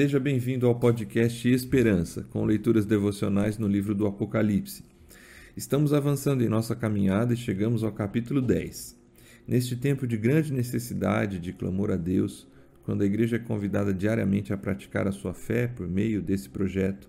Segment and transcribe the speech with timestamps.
[0.00, 4.82] Seja bem-vindo ao podcast Esperança, com leituras devocionais no livro do Apocalipse.
[5.54, 8.98] Estamos avançando em nossa caminhada e chegamos ao capítulo 10.
[9.46, 12.48] Neste tempo de grande necessidade de clamor a Deus,
[12.82, 17.06] quando a igreja é convidada diariamente a praticar a sua fé por meio desse projeto,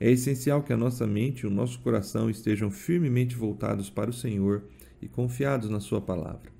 [0.00, 4.12] é essencial que a nossa mente e o nosso coração estejam firmemente voltados para o
[4.12, 4.64] Senhor
[5.00, 6.50] e confiados na Sua palavra.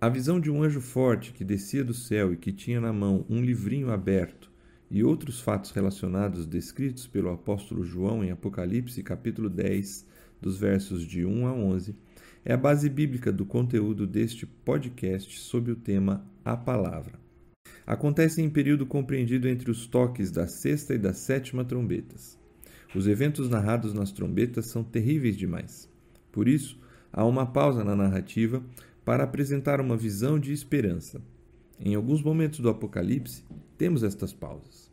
[0.00, 3.26] A visão de um anjo forte que descia do céu e que tinha na mão
[3.28, 4.48] um livrinho aberto
[4.90, 10.04] e outros fatos relacionados descritos pelo apóstolo João em Apocalipse capítulo 10,
[10.40, 11.94] dos versos de 1 a 11,
[12.44, 17.20] é a base bíblica do conteúdo deste podcast sob o tema A Palavra.
[17.86, 22.38] Acontece em período compreendido entre os toques da sexta e da sétima trombetas.
[22.94, 25.88] Os eventos narrados nas trombetas são terríveis demais.
[26.32, 26.80] Por isso,
[27.12, 28.62] há uma pausa na narrativa
[29.04, 31.20] para apresentar uma visão de esperança.
[31.82, 33.42] Em alguns momentos do Apocalipse,
[33.78, 34.92] temos estas pausas.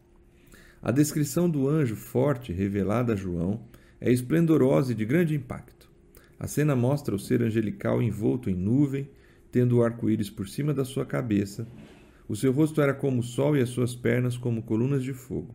[0.82, 3.60] A descrição do anjo forte revelada a João
[4.00, 5.92] é esplendorosa e de grande impacto.
[6.40, 9.10] A cena mostra o ser angelical envolto em nuvem,
[9.52, 11.68] tendo o arco-íris por cima da sua cabeça.
[12.26, 15.54] O seu rosto era como o sol e as suas pernas como colunas de fogo.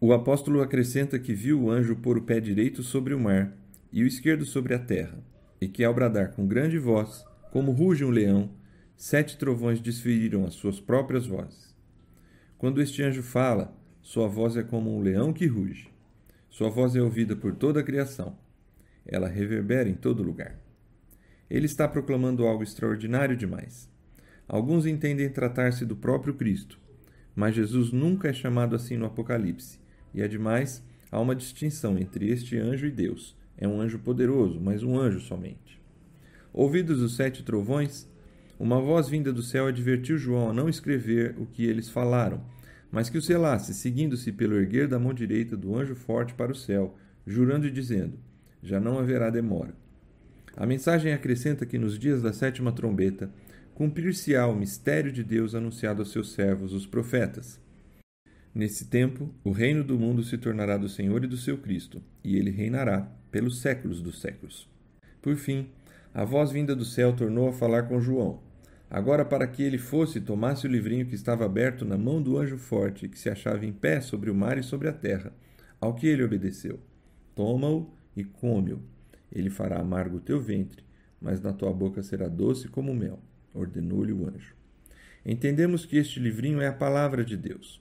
[0.00, 3.56] O apóstolo acrescenta que viu o anjo pôr o pé direito sobre o mar
[3.92, 5.22] e o esquerdo sobre a terra,
[5.60, 8.50] e que ao bradar com grande voz, como ruge um leão,
[9.04, 11.74] sete trovões desferiram as suas próprias vozes.
[12.56, 15.88] Quando este anjo fala, sua voz é como um leão que ruge.
[16.48, 18.38] Sua voz é ouvida por toda a criação.
[19.04, 20.56] Ela reverbera em todo lugar.
[21.50, 23.90] Ele está proclamando algo extraordinário demais.
[24.46, 26.78] Alguns entendem tratar-se do próprio Cristo,
[27.34, 29.80] mas Jesus nunca é chamado assim no Apocalipse.
[30.14, 33.36] E ademais, há uma distinção entre este anjo e Deus.
[33.58, 35.82] É um anjo poderoso, mas um anjo somente.
[36.52, 38.11] Ouvidos os sete trovões,
[38.62, 42.40] uma voz vinda do céu advertiu João a não escrever o que eles falaram,
[42.92, 46.54] mas que o selasse, seguindo-se pelo erguer da mão direita do anjo forte para o
[46.54, 46.96] céu,
[47.26, 48.16] jurando e dizendo:
[48.62, 49.74] Já não haverá demora.
[50.56, 53.32] A mensagem acrescenta que nos dias da sétima trombeta
[53.74, 57.58] cumprir-se-á o mistério de Deus anunciado aos seus servos, os profetas.
[58.54, 62.36] Nesse tempo, o reino do mundo se tornará do Senhor e do seu Cristo, e
[62.36, 64.68] ele reinará pelos séculos dos séculos.
[65.20, 65.66] Por fim,
[66.14, 68.51] a voz vinda do céu tornou a falar com João.
[68.94, 72.58] Agora, para que ele fosse, tomasse o livrinho que estava aberto na mão do anjo
[72.58, 75.32] forte, que se achava em pé sobre o mar e sobre a terra,
[75.80, 76.78] ao que ele obedeceu.
[77.34, 78.82] Toma-o e come-o.
[79.34, 80.84] Ele fará amargo o teu ventre,
[81.18, 83.18] mas na tua boca será doce como mel,
[83.54, 84.54] ordenou-lhe o anjo.
[85.24, 87.80] Entendemos que este livrinho é a palavra de Deus.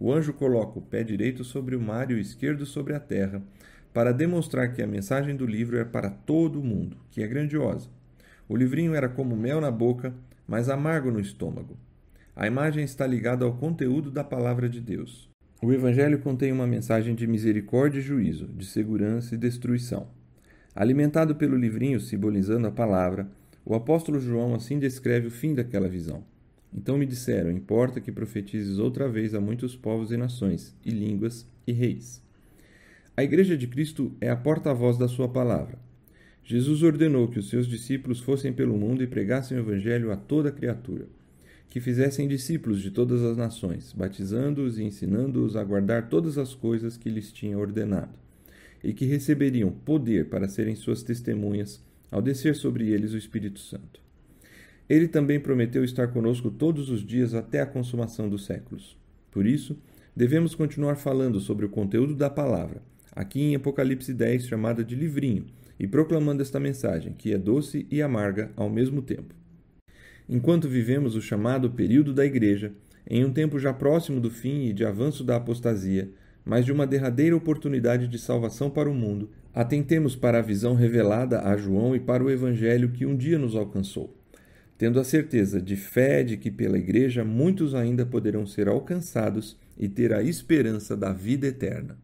[0.00, 3.42] O anjo coloca o pé direito sobre o mar e o esquerdo sobre a terra,
[3.92, 7.90] para demonstrar que a mensagem do livro é para todo o mundo, que é grandiosa.
[8.48, 10.14] O livrinho era como mel na boca,
[10.46, 11.76] mas amargo no estômago.
[12.34, 15.28] A imagem está ligada ao conteúdo da palavra de Deus.
[15.62, 20.08] O Evangelho contém uma mensagem de misericórdia e juízo, de segurança e destruição.
[20.74, 23.26] Alimentado pelo livrinho simbolizando a palavra,
[23.64, 26.22] o apóstolo João assim descreve o fim daquela visão.
[26.72, 31.48] Então me disseram: Importa que profetizes outra vez a muitos povos e nações, e línguas
[31.66, 32.22] e reis.
[33.16, 35.78] A Igreja de Cristo é a porta-voz da Sua palavra.
[36.46, 40.52] Jesus ordenou que os seus discípulos fossem pelo mundo e pregassem o Evangelho a toda
[40.52, 41.06] criatura,
[41.68, 46.96] que fizessem discípulos de todas as nações, batizando-os e ensinando-os a guardar todas as coisas
[46.96, 48.14] que lhes tinha ordenado,
[48.82, 54.00] e que receberiam poder para serem suas testemunhas ao descer sobre eles o Espírito Santo.
[54.88, 58.96] Ele também prometeu estar conosco todos os dias até a consumação dos séculos.
[59.32, 59.76] Por isso,
[60.14, 62.80] devemos continuar falando sobre o conteúdo da palavra,
[63.10, 65.46] aqui em Apocalipse 10, chamada de livrinho
[65.78, 69.34] e proclamando esta mensagem, que é doce e amarga ao mesmo tempo.
[70.28, 72.72] Enquanto vivemos o chamado período da Igreja,
[73.08, 76.10] em um tempo já próximo do fim e de avanço da apostasia,
[76.44, 81.42] mas de uma derradeira oportunidade de salvação para o mundo, atentemos para a visão revelada
[81.42, 84.16] a João e para o Evangelho que um dia nos alcançou,
[84.76, 89.88] tendo a certeza de fé de que pela Igreja muitos ainda poderão ser alcançados e
[89.88, 91.96] ter a esperança da vida eterna.